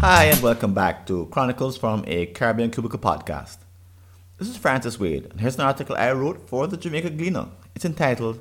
Hi, 0.00 0.24
and 0.24 0.42
welcome 0.42 0.74
back 0.74 1.06
to 1.06 1.26
Chronicles 1.26 1.76
from 1.76 2.02
a 2.08 2.26
Caribbean 2.26 2.72
Cubicle 2.72 2.98
podcast. 2.98 3.58
This 4.36 4.48
is 4.48 4.56
Francis 4.56 4.98
Wade, 4.98 5.28
and 5.30 5.40
here's 5.40 5.54
an 5.54 5.60
article 5.60 5.94
I 5.96 6.10
wrote 6.10 6.48
for 6.48 6.66
the 6.66 6.76
Jamaica 6.76 7.10
Gleaner. 7.10 7.50
It's 7.76 7.84
entitled 7.84 8.40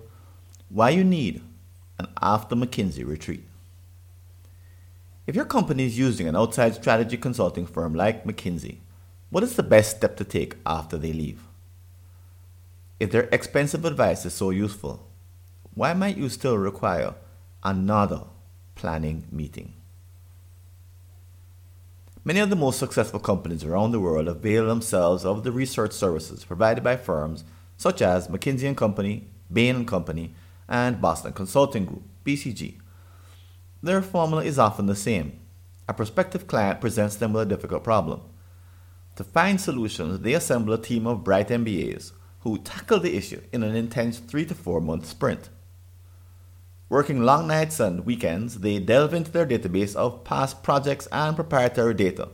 Why 0.69 0.89
You 0.89 1.03
Need 1.03 1.43
an 1.99 2.07
After 2.19 2.55
McKinsey 2.55 3.07
Retreat. 3.07 3.43
If 5.27 5.35
your 5.35 5.45
company 5.45 5.85
is 5.85 5.99
using 5.99 6.27
an 6.27 6.35
outside 6.35 6.73
strategy 6.73 7.17
consulting 7.17 7.67
firm 7.67 7.93
like 7.93 8.25
McKinsey, 8.25 8.77
what 9.29 9.43
is 9.43 9.55
the 9.55 9.61
best 9.61 9.97
step 9.97 10.17
to 10.17 10.23
take 10.23 10.55
after 10.65 10.97
they 10.97 11.13
leave? 11.13 11.43
If 12.99 13.11
their 13.11 13.29
expensive 13.31 13.85
advice 13.85 14.25
is 14.25 14.33
so 14.33 14.49
useful, 14.49 15.07
why 15.75 15.93
might 15.93 16.17
you 16.17 16.27
still 16.29 16.57
require 16.57 17.13
another 17.63 18.23
planning 18.73 19.27
meeting? 19.31 19.75
Many 22.23 22.39
of 22.39 22.51
the 22.51 22.55
most 22.55 22.77
successful 22.77 23.19
companies 23.19 23.63
around 23.63 23.91
the 23.91 23.99
world 23.99 24.27
avail 24.27 24.67
themselves 24.67 25.25
of 25.25 25.43
the 25.43 25.51
research 25.51 25.91
services 25.91 26.45
provided 26.45 26.83
by 26.83 26.95
firms 26.95 27.43
such 27.77 27.99
as 27.99 28.27
McKinsey 28.27 28.75
& 28.75 28.77
Company, 28.77 29.27
Bain 29.51 29.85
& 29.85 29.87
Company, 29.87 30.35
and 30.69 31.01
Boston 31.01 31.33
Consulting 31.33 31.85
Group, 31.85 32.03
BCG. 32.23 32.77
Their 33.81 34.03
formula 34.03 34.43
is 34.43 34.59
often 34.59 34.85
the 34.85 34.95
same. 34.95 35.39
A 35.89 35.95
prospective 35.95 36.45
client 36.45 36.79
presents 36.79 37.15
them 37.15 37.33
with 37.33 37.41
a 37.41 37.55
difficult 37.55 37.83
problem. 37.83 38.21
To 39.15 39.23
find 39.23 39.59
solutions, 39.59 40.19
they 40.19 40.33
assemble 40.33 40.73
a 40.73 40.81
team 40.81 41.07
of 41.07 41.23
bright 41.23 41.47
MBAs 41.47 42.11
who 42.41 42.59
tackle 42.59 42.99
the 42.99 43.17
issue 43.17 43.41
in 43.51 43.63
an 43.63 43.75
intense 43.75 44.19
3 44.19 44.45
to 44.45 44.53
4 44.53 44.79
month 44.79 45.07
sprint. 45.07 45.49
Working 46.91 47.21
long 47.21 47.47
nights 47.47 47.79
and 47.79 48.05
weekends, 48.05 48.59
they 48.59 48.77
delve 48.77 49.13
into 49.13 49.31
their 49.31 49.45
database 49.45 49.95
of 49.95 50.25
past 50.25 50.61
projects 50.61 51.07
and 51.09 51.37
proprietary 51.37 51.93
data, 51.93 52.27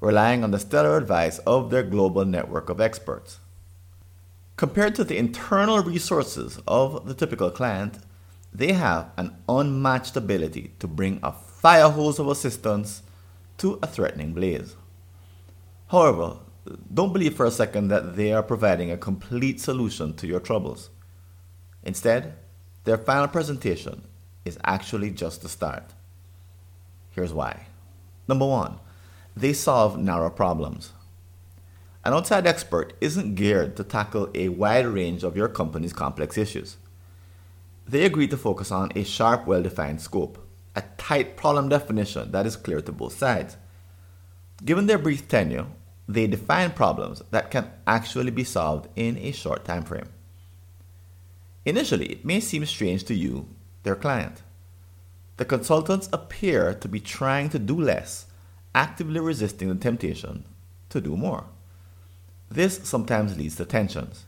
relying 0.00 0.42
on 0.42 0.52
the 0.52 0.58
stellar 0.58 0.96
advice 0.96 1.36
of 1.40 1.68
their 1.68 1.82
global 1.82 2.24
network 2.24 2.70
of 2.70 2.80
experts. 2.80 3.40
Compared 4.56 4.94
to 4.94 5.04
the 5.04 5.18
internal 5.18 5.80
resources 5.80 6.58
of 6.66 7.06
the 7.06 7.12
typical 7.12 7.50
client, 7.50 7.98
they 8.54 8.72
have 8.72 9.10
an 9.18 9.36
unmatched 9.50 10.16
ability 10.16 10.72
to 10.78 10.88
bring 10.88 11.20
a 11.22 11.30
fire 11.30 11.90
hose 11.90 12.18
of 12.18 12.26
assistance 12.26 13.02
to 13.58 13.78
a 13.82 13.86
threatening 13.86 14.32
blaze. 14.32 14.76
However, 15.88 16.38
don't 16.94 17.12
believe 17.12 17.34
for 17.34 17.44
a 17.44 17.50
second 17.50 17.88
that 17.88 18.16
they 18.16 18.32
are 18.32 18.42
providing 18.42 18.90
a 18.90 18.96
complete 18.96 19.60
solution 19.60 20.14
to 20.14 20.26
your 20.26 20.40
troubles. 20.40 20.88
Instead, 21.82 22.38
their 22.84 22.98
final 22.98 23.28
presentation 23.28 24.02
is 24.44 24.58
actually 24.64 25.10
just 25.10 25.42
the 25.42 25.48
start. 25.48 25.92
Here's 27.10 27.32
why. 27.32 27.66
Number 28.26 28.46
one, 28.46 28.78
they 29.36 29.52
solve 29.52 29.98
narrow 29.98 30.30
problems. 30.30 30.92
An 32.04 32.14
outside 32.14 32.46
expert 32.46 32.94
isn't 33.00 33.34
geared 33.34 33.76
to 33.76 33.84
tackle 33.84 34.30
a 34.34 34.48
wide 34.48 34.86
range 34.86 35.22
of 35.22 35.36
your 35.36 35.48
company's 35.48 35.92
complex 35.92 36.38
issues. 36.38 36.78
They 37.86 38.04
agree 38.04 38.28
to 38.28 38.36
focus 38.36 38.70
on 38.70 38.92
a 38.94 39.04
sharp, 39.04 39.46
well 39.46 39.62
defined 39.62 40.00
scope, 40.00 40.38
a 40.74 40.82
tight 40.96 41.36
problem 41.36 41.68
definition 41.68 42.32
that 42.32 42.46
is 42.46 42.56
clear 42.56 42.80
to 42.80 42.92
both 42.92 43.18
sides. 43.18 43.56
Given 44.64 44.86
their 44.86 44.98
brief 44.98 45.28
tenure, 45.28 45.66
they 46.08 46.26
define 46.26 46.72
problems 46.72 47.22
that 47.30 47.50
can 47.50 47.70
actually 47.86 48.30
be 48.30 48.44
solved 48.44 48.88
in 48.96 49.16
a 49.18 49.32
short 49.32 49.64
time 49.64 49.82
frame. 49.82 50.08
Initially, 51.64 52.06
it 52.06 52.24
may 52.24 52.40
seem 52.40 52.64
strange 52.64 53.04
to 53.04 53.14
you, 53.14 53.46
their 53.82 53.96
client. 53.96 54.42
The 55.36 55.44
consultants 55.44 56.08
appear 56.12 56.74
to 56.74 56.88
be 56.88 57.00
trying 57.00 57.48
to 57.50 57.58
do 57.58 57.80
less, 57.80 58.26
actively 58.74 59.20
resisting 59.20 59.68
the 59.68 59.74
temptation 59.74 60.44
to 60.90 61.00
do 61.00 61.16
more. 61.16 61.44
This 62.50 62.80
sometimes 62.88 63.38
leads 63.38 63.56
to 63.56 63.64
tensions. 63.64 64.26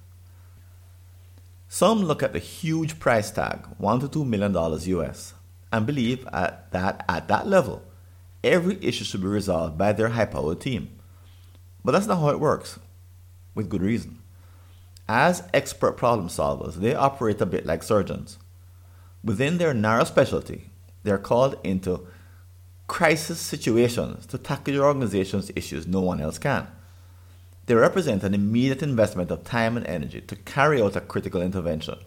Some 1.69 2.03
look 2.04 2.22
at 2.22 2.32
the 2.32 2.38
huge 2.38 3.00
price 3.00 3.31
tag, 3.31 3.66
one 3.78 3.99
to 4.00 4.09
two 4.09 4.25
million 4.25 4.53
dollars 4.53 4.87
US, 4.88 5.34
and 5.72 5.87
believe 5.87 6.28
at 6.32 6.70
that 6.72 7.04
at 7.09 7.28
that 7.28 7.47
level, 7.47 7.82
every 8.44 8.78
issue 8.84 9.04
should 9.04 9.22
be 9.22 9.26
resolved 9.26 9.78
by 9.78 9.93
their 9.93 10.10
high-powered 10.10 10.60
team. 10.60 10.91
But 11.84 11.93
that's 11.93 12.06
not 12.06 12.20
how 12.20 12.28
it 12.28 12.41
works, 12.41 12.78
with 13.54 13.70
good 13.70 13.82
reason. 13.82 14.19
As 15.08 15.42
expert 15.52 15.96
problem 15.96 16.28
solvers, 16.28 16.74
they 16.74 16.94
operate 16.94 17.40
a 17.40 17.46
bit 17.46 17.66
like 17.66 17.82
surgeons. 17.82 18.38
Within 19.24 19.58
their 19.58 19.74
narrow 19.74 20.04
specialty, 20.04 20.70
they're 21.02 21.18
called 21.18 21.56
into 21.64 22.06
crisis 22.86 23.40
situations 23.40 24.26
to 24.26 24.38
tackle 24.38 24.74
your 24.74 24.86
organization's 24.86 25.50
issues 25.56 25.86
no 25.86 26.00
one 26.00 26.20
else 26.20 26.38
can. 26.38 26.66
They 27.66 27.74
represent 27.74 28.24
an 28.24 28.34
immediate 28.34 28.82
investment 28.82 29.30
of 29.30 29.44
time 29.44 29.76
and 29.76 29.86
energy 29.86 30.20
to 30.20 30.36
carry 30.36 30.82
out 30.82 30.96
a 30.96 31.00
critical 31.00 31.40
intervention. 31.40 31.98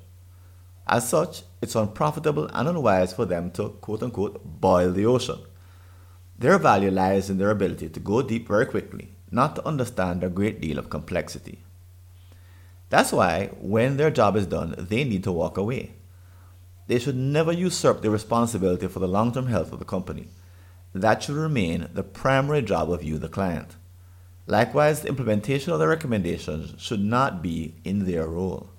As 0.88 1.10
such, 1.10 1.44
it's 1.62 1.76
unprofitable 1.76 2.48
and 2.54 2.68
unwise 2.68 3.14
for 3.14 3.26
them 3.26 3.52
to 3.52 3.70
quote 3.70 4.04
unquote 4.04 4.42
boil 4.44 4.92
the 4.92 5.06
ocean. 5.06 5.40
Their 6.38 6.60
value 6.60 6.92
lies 6.92 7.30
in 7.30 7.38
their 7.38 7.50
ability 7.50 7.90
to 7.90 8.00
go 8.00 8.22
deep 8.22 8.48
very 8.48 8.66
quickly, 8.66 9.10
not 9.32 9.56
to 9.56 9.66
understand 9.66 10.24
a 10.24 10.30
great 10.30 10.62
deal 10.62 10.78
of 10.78 10.90
complexity. 10.90 11.65
That's 12.96 13.12
why, 13.12 13.50
when 13.60 13.98
their 13.98 14.10
job 14.10 14.38
is 14.38 14.46
done, 14.46 14.74
they 14.78 15.04
need 15.04 15.26
to 15.26 15.32
walk 15.34 15.58
away. 15.58 15.96
They 16.88 16.98
should 16.98 17.18
never 17.18 17.52
usurp 17.52 18.02
the 18.02 18.10
responsibility 18.10 18.88
for 18.88 19.00
the 19.00 19.08
long 19.16 19.34
term 19.34 19.48
health 19.48 19.74
of 19.74 19.80
the 19.80 19.84
company. 19.84 20.30
That 20.94 21.22
should 21.22 21.36
remain 21.36 21.90
the 21.92 22.04
primary 22.04 22.62
job 22.62 22.90
of 22.90 23.04
you, 23.04 23.18
the 23.18 23.28
client. 23.28 23.76
Likewise, 24.48 25.02
the 25.02 25.10
implementation 25.10 25.74
of 25.74 25.80
the 25.80 25.90
recommendations 25.90 26.82
should 26.82 27.02
not 27.02 27.42
be 27.42 27.76
in 27.84 28.06
their 28.06 28.28
role. 28.28 28.70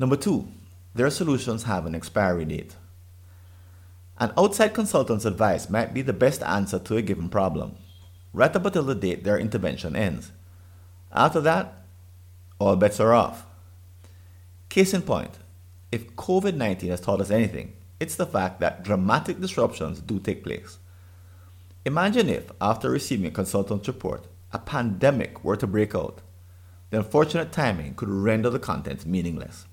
Number 0.00 0.16
two, 0.16 0.48
their 0.92 1.10
solutions 1.10 1.62
have 1.62 1.86
an 1.86 1.94
expiry 1.94 2.44
date. 2.44 2.74
An 4.18 4.32
outside 4.36 4.74
consultant's 4.74 5.24
advice 5.24 5.70
might 5.70 5.94
be 5.94 6.02
the 6.02 6.12
best 6.12 6.42
answer 6.42 6.80
to 6.80 6.96
a 6.96 7.02
given 7.02 7.28
problem, 7.28 7.76
right 8.32 8.56
up 8.56 8.66
until 8.66 8.82
the 8.82 8.96
date 8.96 9.22
their 9.22 9.38
intervention 9.38 9.94
ends. 9.94 10.32
After 11.12 11.40
that, 11.42 11.79
all 12.60 12.76
bets 12.76 13.00
are 13.00 13.12
off. 13.12 13.46
Case 14.68 14.94
in 14.94 15.02
point, 15.02 15.38
if 15.90 16.14
COVID 16.14 16.54
19 16.54 16.90
has 16.90 17.00
taught 17.00 17.20
us 17.20 17.30
anything, 17.30 17.72
it's 17.98 18.14
the 18.14 18.26
fact 18.26 18.60
that 18.60 18.84
dramatic 18.84 19.40
disruptions 19.40 20.00
do 20.00 20.20
take 20.20 20.44
place. 20.44 20.78
Imagine 21.84 22.28
if, 22.28 22.52
after 22.60 22.90
receiving 22.90 23.26
a 23.26 23.30
consultant's 23.30 23.88
report, 23.88 24.26
a 24.52 24.58
pandemic 24.58 25.42
were 25.42 25.56
to 25.56 25.66
break 25.66 25.94
out. 25.94 26.20
The 26.90 26.98
unfortunate 26.98 27.50
timing 27.50 27.94
could 27.94 28.08
render 28.08 28.50
the 28.50 28.58
content 28.58 29.06
meaningless. 29.06 29.66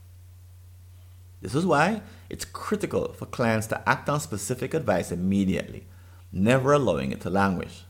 This 1.42 1.54
is 1.54 1.66
why 1.66 2.02
it's 2.30 2.46
critical 2.46 3.14
for 3.14 3.26
clients 3.26 3.68
to 3.68 3.88
act 3.88 4.10
on 4.10 4.20
specific 4.20 4.74
advice 4.74 5.12
immediately, 5.12 5.86
never 6.32 6.74
allowing 6.74 7.12
it 7.12 7.22
to 7.22 7.30
languish. 7.30 7.84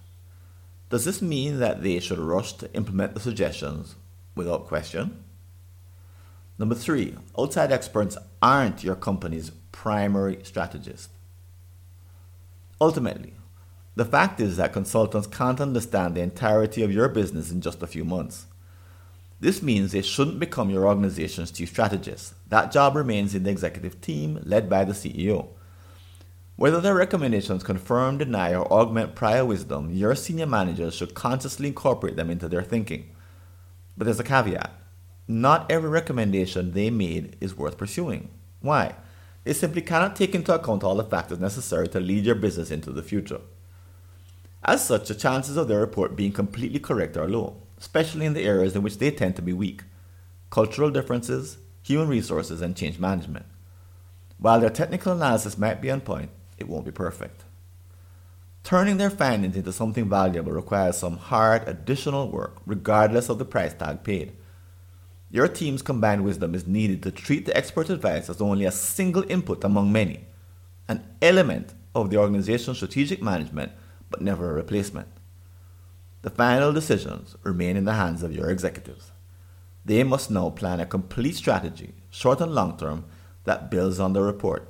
Does 0.89 1.05
this 1.05 1.21
mean 1.21 1.59
that 1.59 1.83
they 1.83 1.99
should 1.99 2.19
rush 2.19 2.53
to 2.53 2.73
implement 2.73 3.13
the 3.13 3.19
suggestions 3.19 3.95
without 4.37 4.67
question? 4.67 5.23
Number 6.57 6.75
three, 6.75 7.15
outside 7.37 7.71
experts 7.71 8.17
aren't 8.41 8.83
your 8.83 8.95
company's 8.95 9.51
primary 9.71 10.39
strategist. 10.43 11.09
Ultimately, 12.79 13.33
the 13.95 14.05
fact 14.05 14.39
is 14.39 14.57
that 14.57 14.73
consultants 14.73 15.27
can't 15.27 15.59
understand 15.59 16.15
the 16.15 16.21
entirety 16.21 16.83
of 16.83 16.91
your 16.91 17.09
business 17.09 17.51
in 17.51 17.61
just 17.61 17.81
a 17.81 17.87
few 17.87 18.05
months. 18.05 18.45
This 19.39 19.61
means 19.61 19.91
they 19.91 20.01
shouldn't 20.01 20.39
become 20.39 20.69
your 20.69 20.87
organization's 20.87 21.51
chief 21.51 21.69
strategist. 21.69 22.33
That 22.49 22.71
job 22.71 22.95
remains 22.95 23.35
in 23.35 23.43
the 23.43 23.51
executive 23.51 24.01
team 24.01 24.39
led 24.43 24.69
by 24.69 24.83
the 24.83 24.93
CEO. 24.93 25.49
Whether 26.55 26.81
their 26.81 26.95
recommendations 26.95 27.63
confirm, 27.63 28.17
deny, 28.17 28.55
or 28.55 28.71
augment 28.73 29.13
prior 29.13 29.45
wisdom, 29.45 29.91
your 29.91 30.15
senior 30.15 30.47
managers 30.47 30.95
should 30.95 31.13
consciously 31.13 31.67
incorporate 31.67 32.15
them 32.15 32.31
into 32.31 32.47
their 32.47 32.63
thinking. 32.63 33.11
But 33.97 34.05
there's 34.05 34.19
a 34.19 34.23
caveat. 34.23 34.71
Not 35.27 35.69
every 35.71 35.89
recommendation 35.89 36.71
they 36.71 36.89
made 36.89 37.35
is 37.41 37.57
worth 37.57 37.77
pursuing. 37.77 38.29
Why? 38.61 38.95
They 39.43 39.53
simply 39.53 39.81
cannot 39.81 40.15
take 40.15 40.35
into 40.35 40.53
account 40.53 40.83
all 40.83 40.95
the 40.95 41.03
factors 41.03 41.39
necessary 41.39 41.87
to 41.89 41.99
lead 41.99 42.25
your 42.25 42.35
business 42.35 42.71
into 42.71 42.91
the 42.91 43.03
future. 43.03 43.41
As 44.63 44.85
such, 44.85 45.07
the 45.07 45.15
chances 45.15 45.57
of 45.57 45.67
their 45.67 45.79
report 45.79 46.15
being 46.15 46.31
completely 46.31 46.79
correct 46.79 47.17
are 47.17 47.27
low, 47.27 47.61
especially 47.79 48.25
in 48.25 48.33
the 48.33 48.43
areas 48.43 48.75
in 48.75 48.83
which 48.83 48.97
they 48.97 49.11
tend 49.11 49.35
to 49.35 49.41
be 49.41 49.53
weak 49.53 49.83
cultural 50.49 50.89
differences, 50.89 51.57
human 51.83 52.07
resources, 52.07 52.61
and 52.61 52.75
change 52.75 52.99
management. 52.99 53.45
While 54.37 54.59
their 54.59 54.69
technical 54.69 55.13
analysis 55.13 55.57
might 55.57 55.81
be 55.81 55.91
on 55.91 56.01
point, 56.01 56.29
it 56.57 56.67
won't 56.67 56.85
be 56.85 56.91
perfect. 56.91 57.43
Turning 58.67 58.97
their 58.97 59.09
findings 59.09 59.55
into 59.55 59.71
something 59.71 60.09
valuable 60.09 60.51
requires 60.51 60.97
some 60.97 61.15
hard 61.15 61.65
additional 61.69 62.29
work, 62.29 62.57
regardless 62.65 63.29
of 63.29 63.39
the 63.39 63.45
price 63.45 63.73
tag 63.73 64.03
paid. 64.03 64.33
Your 65.31 65.47
team's 65.47 65.81
combined 65.81 66.25
wisdom 66.25 66.53
is 66.53 66.67
needed 66.67 67.01
to 67.03 67.11
treat 67.11 67.45
the 67.45 67.55
expert 67.55 67.89
advice 67.89 68.29
as 68.29 68.41
only 68.41 68.65
a 68.65 68.71
single 68.71 69.23
input 69.31 69.63
among 69.63 69.93
many, 69.93 70.25
an 70.89 71.01
element 71.21 71.75
of 71.95 72.09
the 72.09 72.17
organization's 72.17 72.75
strategic 72.75 73.21
management, 73.21 73.71
but 74.09 74.21
never 74.21 74.49
a 74.49 74.55
replacement. 74.55 75.07
The 76.21 76.29
final 76.29 76.73
decisions 76.73 77.37
remain 77.43 77.77
in 77.77 77.85
the 77.85 77.93
hands 77.93 78.21
of 78.21 78.35
your 78.35 78.49
executives. 78.49 79.13
They 79.85 80.03
must 80.03 80.29
now 80.29 80.49
plan 80.49 80.81
a 80.81 80.85
complete 80.85 81.37
strategy, 81.37 81.93
short 82.09 82.41
and 82.41 82.53
long 82.53 82.77
term, 82.77 83.05
that 83.45 83.71
builds 83.71 83.97
on 83.97 84.11
the 84.11 84.23
report. 84.23 84.69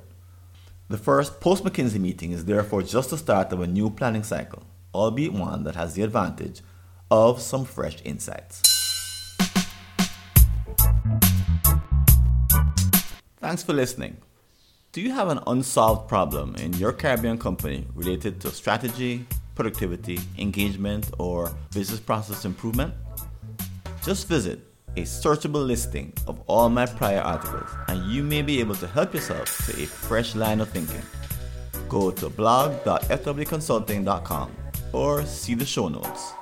The 0.90 0.96
first 0.96 1.42
post 1.42 1.64
McKinsey 1.64 2.00
meeting 2.00 2.32
is 2.32 2.46
therefore 2.46 2.82
just 2.82 3.10
the 3.10 3.18
start 3.18 3.52
of 3.52 3.60
a 3.60 3.66
new 3.66 3.90
planning 3.90 4.22
cycle, 4.22 4.62
albeit 4.94 5.34
one 5.34 5.64
that 5.64 5.74
has 5.74 5.92
the 5.92 6.00
advantage 6.00 6.62
of 7.10 7.42
some 7.42 7.66
fresh 7.66 7.98
insights. 8.06 8.62
Thanks 13.36 13.62
for 13.62 13.74
listening. 13.74 14.16
Do 14.92 15.02
you 15.02 15.12
have 15.12 15.28
an 15.28 15.40
unsolved 15.46 16.08
problem 16.08 16.56
in 16.56 16.72
your 16.72 16.94
Caribbean 16.94 17.36
company 17.36 17.86
related 17.94 18.40
to 18.40 18.50
strategy, 18.50 19.26
productivity, 19.54 20.18
engagement, 20.38 21.10
or 21.18 21.52
business 21.74 22.00
process 22.00 22.46
improvement? 22.46 22.94
Just 24.02 24.26
visit 24.26 24.67
a 24.96 25.02
searchable 25.02 25.66
listing 25.66 26.12
of 26.26 26.40
all 26.46 26.68
my 26.68 26.84
prior 26.86 27.20
articles 27.20 27.70
and 27.88 28.04
you 28.10 28.22
may 28.22 28.42
be 28.42 28.60
able 28.60 28.74
to 28.74 28.86
help 28.86 29.14
yourself 29.14 29.66
to 29.66 29.72
a 29.82 29.86
fresh 29.86 30.34
line 30.34 30.60
of 30.60 30.68
thinking. 30.68 31.02
Go 31.88 32.10
to 32.10 32.28
blog.fwconsulting.com 32.28 34.50
or 34.92 35.24
see 35.24 35.54
the 35.54 35.66
show 35.66 35.88
notes. 35.88 36.32